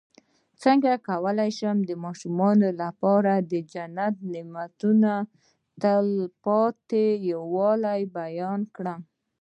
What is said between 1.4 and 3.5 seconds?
شم د ماشومانو لپاره